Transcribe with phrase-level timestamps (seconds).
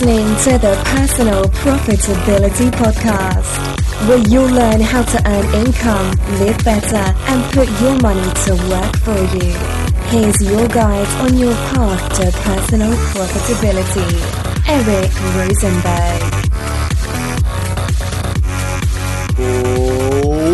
[0.00, 7.12] Listening to the Personal Profitability Podcast, where you'll learn how to earn income, live better,
[7.26, 9.50] and put your money to work for you.
[10.10, 14.06] Here's your guide on your path to personal profitability,
[14.68, 16.22] Eric Rosenberg.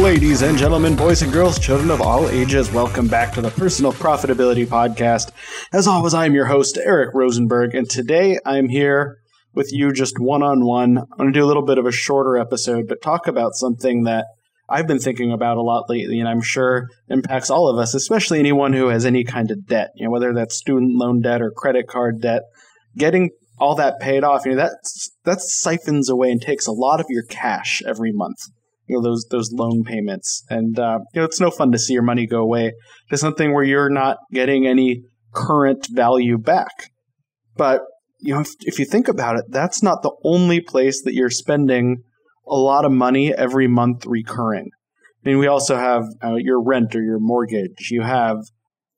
[0.02, 3.92] Ladies and gentlemen, boys and girls, children of all ages, welcome back to the Personal
[3.92, 5.32] Profitability Podcast.
[5.70, 9.20] As always, I'm your host, Eric Rosenberg, and today I'm here
[9.54, 10.98] with you just one on one.
[10.98, 14.04] I'm going to do a little bit of a shorter episode, but talk about something
[14.04, 14.26] that
[14.68, 18.38] I've been thinking about a lot lately, and I'm sure impacts all of us, especially
[18.38, 21.50] anyone who has any kind of debt, you know, whether that's student loan debt or
[21.50, 22.42] credit card debt.
[22.96, 24.72] Getting all that paid off, you know, that
[25.24, 28.38] that siphons away and takes a lot of your cash every month
[28.86, 31.92] you know those those loan payments and uh, you know it's no fun to see
[31.92, 32.72] your money go away
[33.10, 36.90] to something where you're not getting any current value back
[37.56, 37.80] but
[38.24, 41.30] you know if, if you think about it that's not the only place that you're
[41.30, 42.02] spending
[42.46, 44.70] a lot of money every month recurring
[45.24, 48.38] i mean we also have uh, your rent or your mortgage you have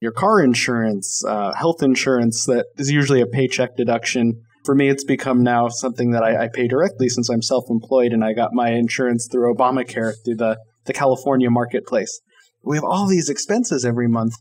[0.01, 5.05] your car insurance uh, health insurance that is usually a paycheck deduction for me, it's
[5.05, 8.53] become now something that I, I pay directly since I'm self employed and I got
[8.53, 12.21] my insurance through Obamacare through the, the California marketplace.
[12.63, 14.35] We have all these expenses every month,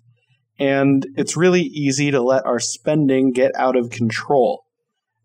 [0.60, 4.64] and it's really easy to let our spending get out of control.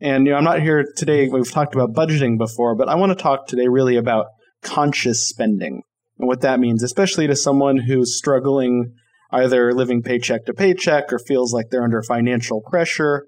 [0.01, 3.17] And you know, I'm not here today, we've talked about budgeting before, but I want
[3.17, 4.27] to talk today really about
[4.63, 5.83] conscious spending
[6.19, 8.95] and what that means, especially to someone who's struggling
[9.33, 13.25] either living paycheck to paycheck or feels like they're under financial pressure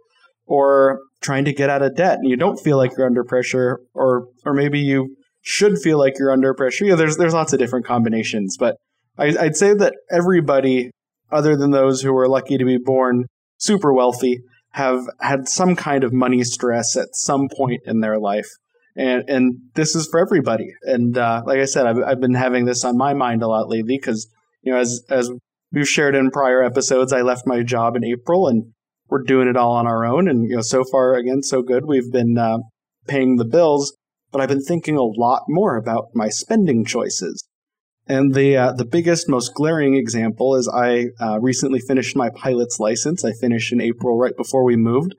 [0.47, 3.79] or trying to get out of debt and you don't feel like you're under pressure
[3.95, 6.85] or or maybe you should feel like you're under pressure.
[6.85, 8.77] You know, there's there's lots of different combinations, but
[9.19, 10.91] I, I'd say that everybody,
[11.31, 13.27] other than those who are lucky to be born
[13.59, 14.41] super wealthy,
[14.73, 18.49] have had some kind of money stress at some point in their life.
[18.97, 20.69] And, and this is for everybody.
[20.83, 23.69] And uh, like I said, I've, I've been having this on my mind a lot
[23.69, 24.29] lately because,
[24.63, 25.31] you know, as, as
[25.73, 28.73] we've shared in prior episodes, I left my job in April and
[29.09, 30.29] we're doing it all on our own.
[30.29, 31.85] And you know, so far, again, so good.
[31.87, 32.59] We've been uh,
[33.07, 33.95] paying the bills,
[34.31, 37.45] but I've been thinking a lot more about my spending choices.
[38.09, 42.79] And the uh, the biggest, most glaring example is I uh, recently finished my pilot's
[42.81, 43.25] license.
[43.25, 45.15] I finished in April, right before we moved.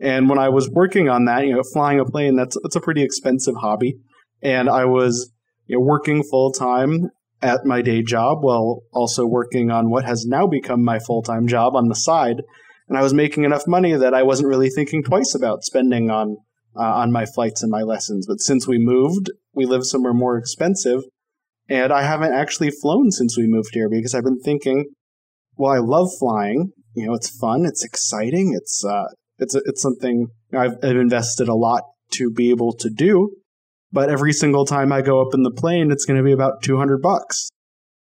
[0.00, 2.80] And when I was working on that, you know, flying a plane that's that's a
[2.80, 3.98] pretty expensive hobby.
[4.42, 5.32] And I was
[5.66, 7.10] you know, working full time
[7.42, 11.48] at my day job while also working on what has now become my full time
[11.48, 12.42] job on the side
[12.88, 16.38] and I was making enough money that I wasn't really thinking twice about spending on
[16.76, 18.26] uh, on my flights and my lessons.
[18.26, 21.02] But since we moved, we live somewhere more expensive,
[21.68, 24.86] and I haven't actually flown since we moved here because I've been thinking,
[25.56, 26.72] well, I love flying.
[26.94, 29.08] You know, it's fun, it's exciting, it's uh,
[29.38, 33.36] it's it's something I've, I've invested a lot to be able to do.
[33.92, 36.62] But every single time I go up in the plane, it's going to be about
[36.62, 37.50] two hundred bucks,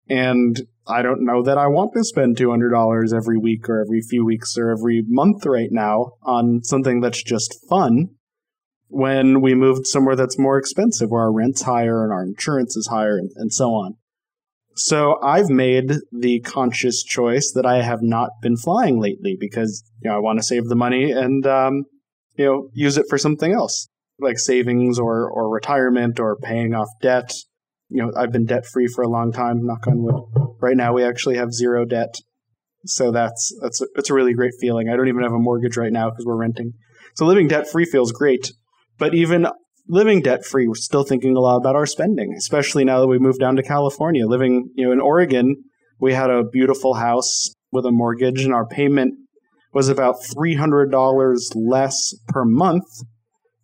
[0.07, 4.25] and I don't know that I want to spend $200 every week or every few
[4.25, 8.09] weeks or every month right now on something that's just fun
[8.94, 12.88] when we moved somewhere that's more expensive, where our rent's higher and our insurance is
[12.88, 13.96] higher and, and so on.
[14.76, 20.09] So I've made the conscious choice that I have not been flying lately because you
[20.09, 21.84] know I want to save the money and um,
[22.36, 23.88] you know use it for something else
[24.20, 27.34] like savings or or retirement or paying off debt
[27.94, 29.66] you know, I've been debt free for a long time.
[29.68, 30.24] Knock on wood.
[30.60, 32.16] Right now, we actually have zero debt,
[32.86, 34.90] so that's that's a, it's a really great feeling.
[34.90, 36.74] I don't even have a mortgage right now because we're renting.
[37.14, 38.52] So living debt free feels great.
[38.98, 39.48] But even
[39.88, 43.20] living debt free, we're still thinking a lot about our spending, especially now that we
[43.20, 44.28] moved down to California.
[44.28, 45.56] Living, you know, in Oregon,
[46.00, 49.16] we had a beautiful house with a mortgage, and our payment
[49.74, 52.86] was about three hundred dollars less per month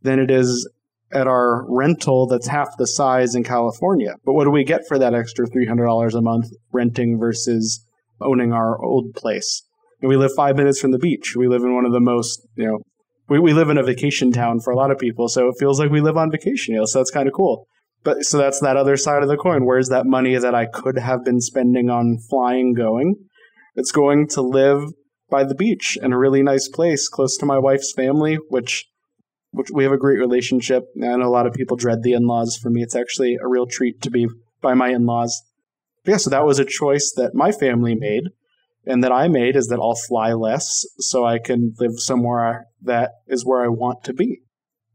[0.01, 0.67] than it is
[1.11, 4.15] at our rental that's half the size in California.
[4.25, 7.83] But what do we get for that extra $300 a month renting versus
[8.21, 9.63] owning our old place?
[10.01, 11.35] And we live five minutes from the beach.
[11.35, 12.79] We live in one of the most, you know,
[13.29, 15.27] we, we live in a vacation town for a lot of people.
[15.27, 17.67] So it feels like we live on vacation, you know, so that's kind of cool.
[18.03, 19.65] But so that's that other side of the coin.
[19.65, 23.15] Where's that money that I could have been spending on flying going?
[23.75, 24.83] It's going to live
[25.29, 28.85] by the beach in a really nice place close to my wife's family, which
[29.51, 30.83] which we have a great relationship.
[30.95, 32.55] I know a lot of people dread the in-laws.
[32.61, 34.27] For me, it's actually a real treat to be
[34.61, 35.41] by my in-laws.
[36.05, 38.25] Yeah, so that was a choice that my family made
[38.85, 43.11] and that I made is that I'll fly less so I can live somewhere that
[43.27, 44.39] is where I want to be.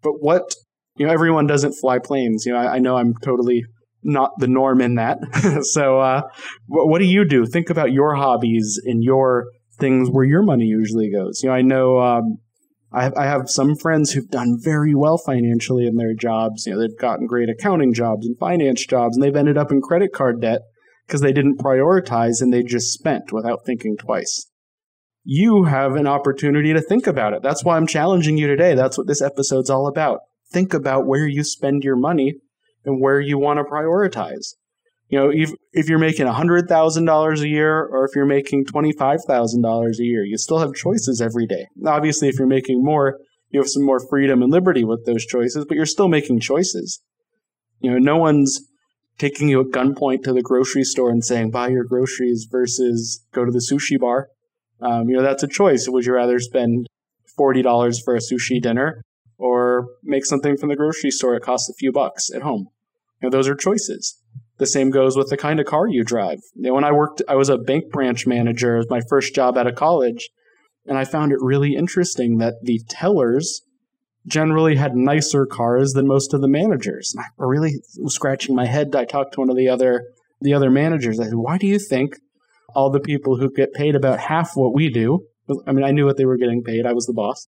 [0.02, 0.54] But what,
[0.96, 2.44] you know, everyone doesn't fly planes.
[2.46, 3.62] You know, I, I know I'm totally
[4.02, 5.18] not the norm in that.
[5.72, 6.22] so, uh,
[6.66, 7.46] what, what do you do?
[7.46, 9.46] Think about your hobbies and your
[9.78, 11.42] things where your money usually goes.
[11.42, 12.38] You know, I know um,
[12.92, 16.66] I I have some friends who've done very well financially in their jobs.
[16.66, 19.80] You know, they've gotten great accounting jobs and finance jobs, and they've ended up in
[19.80, 20.60] credit card debt
[21.06, 24.46] because they didn't prioritize and they just spent without thinking twice.
[25.24, 27.42] You have an opportunity to think about it.
[27.42, 28.74] That's why I'm challenging you today.
[28.74, 30.20] That's what this episode's all about.
[30.50, 32.34] Think about where you spend your money
[32.84, 34.54] and where you want to prioritize.
[35.08, 40.02] You know, if, if you're making $100,000 a year or if you're making $25,000 a
[40.02, 41.66] year, you still have choices every day.
[41.86, 43.18] Obviously, if you're making more,
[43.50, 47.00] you have some more freedom and liberty with those choices, but you're still making choices.
[47.80, 48.60] You know, no one's
[49.18, 53.44] taking you at gunpoint to the grocery store and saying, buy your groceries versus go
[53.44, 54.28] to the sushi bar.
[54.80, 55.88] Um, you know, that's a choice.
[55.88, 56.86] Would you rather spend
[57.38, 59.02] $40 for a sushi dinner
[59.38, 62.68] or make something from the grocery store that costs a few bucks at home?
[63.20, 64.18] You know, those are choices.
[64.58, 66.40] The same goes with the kind of car you drive.
[66.54, 68.74] You know, when I worked, I was a bank branch manager.
[68.74, 70.28] It was my first job out of college.
[70.86, 73.62] And I found it really interesting that the tellers
[74.26, 77.12] generally had nicer cars than most of the managers.
[77.14, 78.94] And I really was scratching my head.
[78.96, 80.02] I talked to one of the other
[80.40, 81.20] the other managers.
[81.20, 82.16] I said, "Why do you think
[82.74, 85.26] all the people who get paid about half what we do?
[85.66, 86.86] I mean, I knew what they were getting paid.
[86.86, 87.46] I was the boss.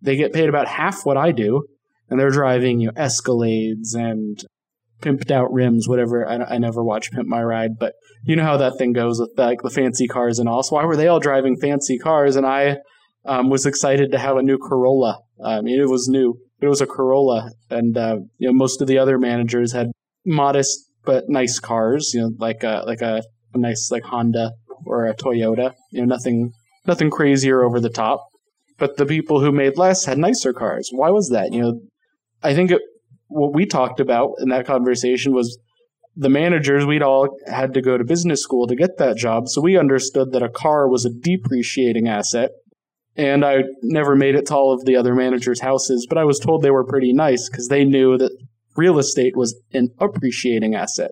[0.00, 1.64] They get paid about half what I do,
[2.08, 4.44] and they're driving you know, Escalades and
[5.00, 6.28] pimped out rims, whatever.
[6.28, 7.94] I, I never watched Pimp My Ride, but
[8.24, 10.62] you know how that thing goes with like the fancy cars and all.
[10.62, 12.36] So why were they all driving fancy cars?
[12.36, 12.78] And I
[13.24, 15.18] um, was excited to have a new Corolla.
[15.44, 18.88] I mean, it was new, it was a Corolla, and uh, you know most of
[18.88, 19.88] the other managers had
[20.24, 22.12] modest but nice cars.
[22.14, 23.22] You know, like a like a,
[23.54, 24.52] a nice like Honda
[24.86, 25.74] or a Toyota.
[25.90, 26.52] You know, nothing
[26.86, 28.26] nothing crazier over the top.
[28.78, 30.90] But the people who made less had nicer cars.
[30.92, 31.52] Why was that?
[31.52, 31.80] You know,
[32.42, 32.82] I think it,
[33.28, 35.58] what we talked about in that conversation was
[36.16, 39.48] the managers, we'd all had to go to business school to get that job.
[39.48, 42.50] So we understood that a car was a depreciating asset.
[43.16, 46.38] And I never made it to all of the other managers' houses, but I was
[46.38, 48.34] told they were pretty nice because they knew that
[48.76, 51.10] real estate was an appreciating asset.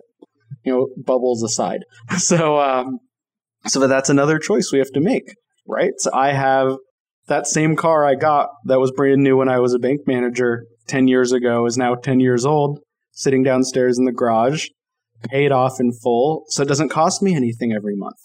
[0.63, 1.81] You know, bubbles aside.
[2.17, 2.99] So, um,
[3.67, 5.35] so that's another choice we have to make,
[5.67, 5.93] right?
[5.97, 6.77] So I have
[7.27, 10.65] that same car I got that was brand new when I was a bank manager
[10.87, 12.79] 10 years ago is now 10 years old,
[13.11, 14.67] sitting downstairs in the garage,
[15.23, 18.17] paid off in full, so it doesn't cost me anything every month.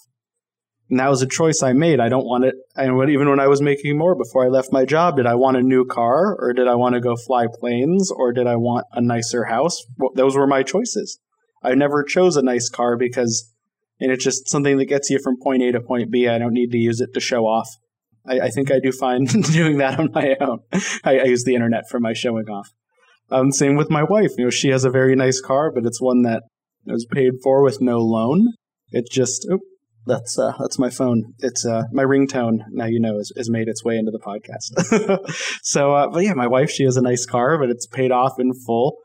[0.89, 1.99] That was a choice I made.
[1.99, 2.55] I don't want it.
[2.75, 5.57] And even when I was making more before I left my job, did I want
[5.57, 8.85] a new car or did I want to go fly planes or did I want
[8.93, 9.83] a nicer house?
[9.97, 11.19] Well, those were my choices.
[11.61, 13.51] I never chose a nice car because,
[13.99, 16.29] and it's just something that gets you from point A to point B.
[16.29, 17.67] I don't need to use it to show off.
[18.25, 20.59] I, I think I do fine doing that on my own.
[21.03, 22.69] I, I, use the internet for my showing off.
[23.29, 24.31] Um, same with my wife.
[24.37, 26.43] You know, she has a very nice car, but it's one that
[26.85, 28.53] was paid for with no loan.
[28.91, 29.59] It just, oh,
[30.07, 31.33] that's uh, that's my phone.
[31.39, 32.59] It's uh, my ringtone.
[32.71, 35.29] Now you know has, made its way into the podcast.
[35.63, 38.39] so, uh, but yeah, my wife she has a nice car, but it's paid off
[38.39, 38.97] in full.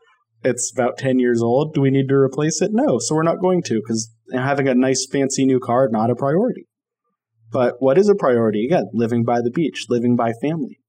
[0.43, 1.73] It's about ten years old.
[1.73, 2.71] Do we need to replace it?
[2.73, 2.97] No.
[2.99, 6.67] So we're not going to because having a nice fancy new car not a priority.
[7.51, 8.65] But what is a priority?
[8.65, 10.79] Again, living by the beach, living by family.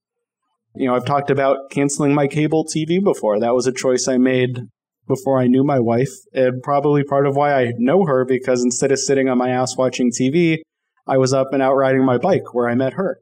[0.74, 3.38] You know, I've talked about canceling my cable TV before.
[3.38, 4.60] That was a choice I made
[5.06, 8.92] before I knew my wife, and probably part of why I know her because instead
[8.92, 10.58] of sitting on my ass watching TV,
[11.06, 13.20] I was up and out riding my bike where I met her.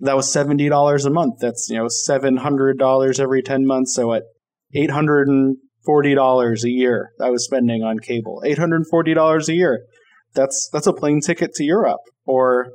[0.00, 1.40] That was seventy dollars a month.
[1.40, 3.94] That's you know seven hundred dollars every ten months.
[3.94, 4.24] So at
[4.74, 8.42] eight hundred and forty dollars a year, I was spending on cable.
[8.44, 9.86] Eight hundred and forty dollars a year
[10.36, 12.68] that's that's a plane ticket to Europe or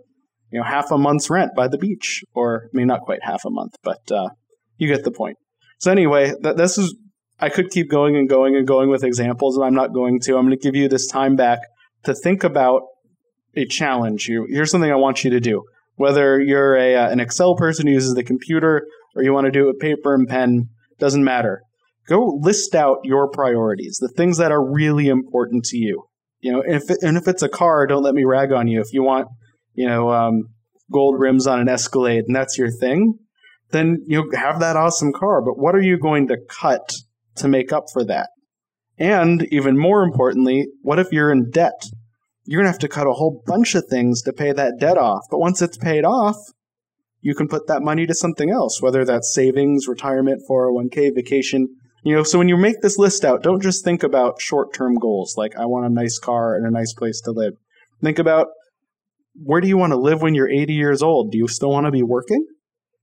[0.51, 3.45] you know half a month's rent by the beach or I mean not quite half
[3.45, 4.29] a month but uh,
[4.77, 5.37] you get the point.
[5.77, 6.95] So anyway, th- this is
[7.41, 10.37] I could keep going and going and going with examples and I'm not going to.
[10.37, 11.59] I'm going to give you this time back
[12.03, 12.83] to think about
[13.55, 14.27] a challenge.
[14.27, 15.63] Here's something I want you to do.
[15.95, 19.51] Whether you're a uh, an Excel person who uses the computer or you want to
[19.51, 20.69] do it with paper and pen,
[20.99, 21.61] doesn't matter.
[22.07, 26.05] Go list out your priorities, the things that are really important to you
[26.41, 28.81] you know, if it, and if it's a car, don't let me rag on you.
[28.81, 29.27] If you want,
[29.73, 30.49] you know, um,
[30.91, 33.19] gold rims on an Escalade and that's your thing,
[33.69, 35.41] then you know, have that awesome car.
[35.41, 36.93] But what are you going to cut
[37.35, 38.29] to make up for that?
[38.97, 41.85] And even more importantly, what if you're in debt?
[42.45, 44.97] You're going to have to cut a whole bunch of things to pay that debt
[44.97, 45.23] off.
[45.29, 46.37] But once it's paid off,
[47.21, 51.67] you can put that money to something else, whether that's savings, retirement, 401k, vacation,
[52.03, 54.95] you know, so when you make this list out, don't just think about short term
[54.95, 57.53] goals like I want a nice car and a nice place to live.
[58.01, 58.47] Think about
[59.35, 61.31] where do you want to live when you're 80 years old?
[61.31, 62.43] Do you still want to be working?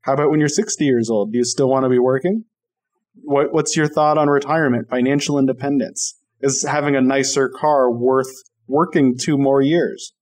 [0.02, 1.32] How about when you're 60 years old?
[1.32, 2.44] Do you still want to be working?
[3.24, 6.14] What, what's your thought on retirement, financial independence?
[6.40, 8.30] Is having a nicer car worth
[8.66, 10.12] working two more years?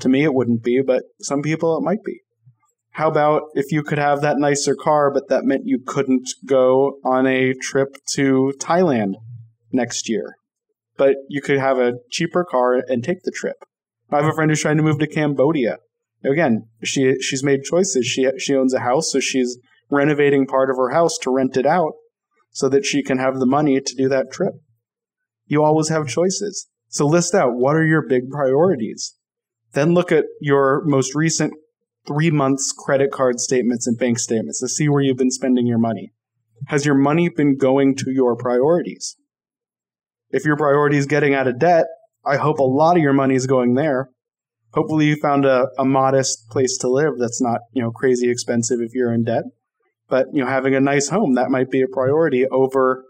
[0.00, 2.20] To me, it wouldn't be, but some people it might be.
[2.92, 6.98] How about if you could have that nicer car, but that meant you couldn't go
[7.04, 9.14] on a trip to Thailand
[9.72, 10.36] next year?
[10.96, 13.56] But you could have a cheaper car and take the trip.
[14.10, 15.76] I have a friend who's trying to move to Cambodia.
[16.24, 18.06] Again, she she's made choices.
[18.06, 19.58] She she owns a house, so she's
[19.90, 21.92] renovating part of her house to rent it out
[22.58, 24.52] so that she can have the money to do that trip.
[25.46, 26.66] You always have choices.
[26.88, 29.14] So list out what are your big priorities.
[29.74, 31.52] Then look at your most recent
[32.04, 35.78] three months credit card statements and bank statements to see where you've been spending your
[35.78, 36.10] money.
[36.66, 39.14] Has your money been going to your priorities?
[40.30, 41.86] If your priority is getting out of debt,
[42.26, 44.10] I hope a lot of your money is going there.
[44.72, 48.80] Hopefully you found a, a modest place to live that's not, you know, crazy expensive
[48.80, 49.44] if you're in debt.
[50.08, 53.04] But, you know, having a nice home, that might be a priority over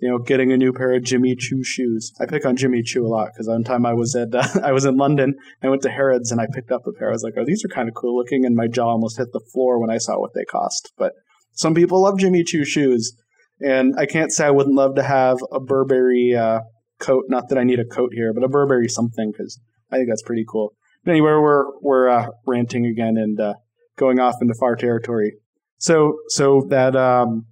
[0.00, 2.12] you know, getting a new pair of Jimmy Choo shoes.
[2.20, 4.72] I pick on Jimmy Choo a lot because one time I was at uh, I
[4.72, 5.34] was in London.
[5.62, 7.08] I went to Harrods and I picked up a pair.
[7.08, 9.28] I was like, "Oh, these are kind of cool looking," and my jaw almost hit
[9.32, 10.92] the floor when I saw what they cost.
[10.96, 11.12] But
[11.52, 13.12] some people love Jimmy Choo shoes,
[13.60, 16.60] and I can't say I wouldn't love to have a Burberry uh,
[17.00, 17.24] coat.
[17.28, 20.22] Not that I need a coat here, but a Burberry something because I think that's
[20.22, 20.74] pretty cool.
[21.04, 23.54] But anyway, we're we're uh, ranting again and uh,
[23.96, 25.32] going off into far territory.
[25.78, 27.46] So so that um,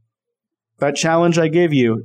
[0.78, 2.04] that challenge I gave you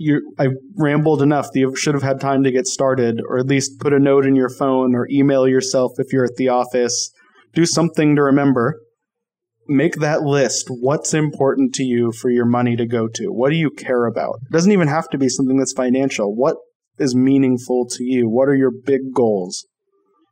[0.00, 3.46] you I rambled enough that you should have had time to get started, or at
[3.46, 7.12] least put a note in your phone or email yourself if you're at the office.
[7.52, 8.80] Do something to remember.
[9.68, 10.68] Make that list.
[10.68, 13.26] What's important to you for your money to go to?
[13.26, 14.36] What do you care about?
[14.46, 16.34] It doesn't even have to be something that's financial.
[16.34, 16.56] What
[16.98, 18.28] is meaningful to you?
[18.28, 19.66] What are your big goals?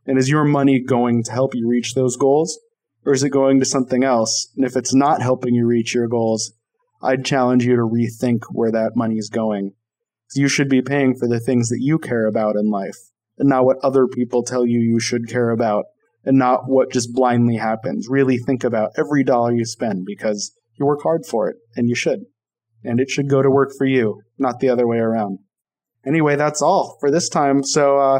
[0.06, 2.58] And is your money going to help you reach those goals?
[3.08, 4.52] Or is it going to something else?
[4.54, 6.52] And if it's not helping you reach your goals,
[7.00, 9.72] I'd challenge you to rethink where that money is going.
[10.34, 12.98] You should be paying for the things that you care about in life,
[13.38, 15.86] and not what other people tell you you should care about,
[16.22, 18.08] and not what just blindly happens.
[18.10, 21.94] Really think about every dollar you spend because you work hard for it, and you
[21.94, 22.26] should.
[22.84, 25.38] And it should go to work for you, not the other way around.
[26.04, 27.64] Anyway, that's all for this time.
[27.64, 28.18] So, uh,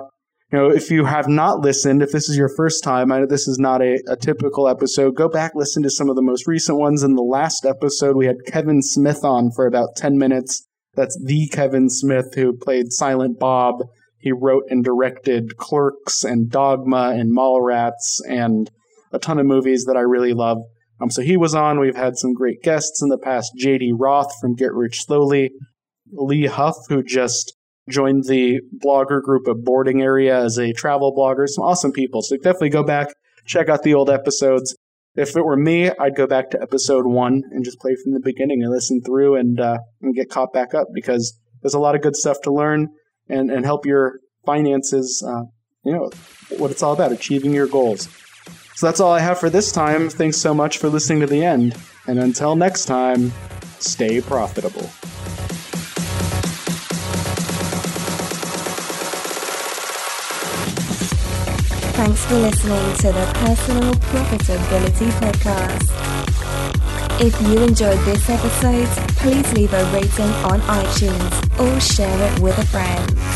[0.51, 3.27] you know, if you have not listened, if this is your first time, I know
[3.27, 6.47] this is not a, a, typical episode, go back, listen to some of the most
[6.47, 7.03] recent ones.
[7.03, 10.67] In the last episode, we had Kevin Smith on for about 10 minutes.
[10.95, 13.83] That's the Kevin Smith who played Silent Bob.
[14.19, 18.71] He wrote and directed Clerks and Dogma and Mallrats and
[19.13, 20.59] a ton of movies that I really love.
[21.01, 21.79] Um, so he was on.
[21.79, 23.53] We've had some great guests in the past.
[23.57, 23.93] J.D.
[23.97, 25.51] Roth from Get Rich Slowly.
[26.11, 27.55] Lee Huff, who just
[27.89, 31.49] joined the blogger group of Boarding Area as a travel blogger.
[31.49, 32.23] Some awesome people.
[32.23, 33.09] So definitely go back,
[33.47, 34.77] check out the old episodes.
[35.15, 38.21] If it were me, I'd go back to episode one and just play from the
[38.21, 41.97] beginning and listen through and uh, and get caught back up because there's a lot
[41.97, 42.89] of good stuff to learn
[43.29, 45.43] and, and help your finances, uh,
[45.85, 46.11] you know,
[46.59, 48.09] what it's all about, achieving your goals.
[48.75, 50.09] So that's all I have for this time.
[50.09, 51.77] Thanks so much for listening to the end.
[52.07, 53.33] And until next time,
[53.81, 54.89] stay profitable.
[61.99, 65.91] Thanks for listening to the Personal Profitability Podcast.
[67.21, 68.87] If you enjoyed this episode,
[69.17, 73.28] please leave a rating on iTunes or share it with a friend.